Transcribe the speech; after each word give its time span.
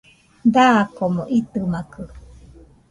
Dakomo 0.53 1.23
itɨmakɨ 1.37 2.03